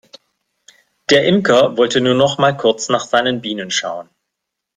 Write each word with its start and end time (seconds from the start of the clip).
Der 1.11 1.25
Imker 1.25 1.77
wollte 1.77 2.01
nur 2.01 2.15
noch 2.15 2.39
mal 2.39 2.57
kurz 2.57 2.89
nach 2.89 3.05
seinen 3.05 3.39
Bienen 3.39 3.69
schauen. 3.69 4.09